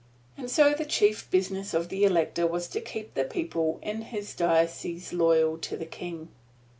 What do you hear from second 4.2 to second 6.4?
diocese loyal to the King.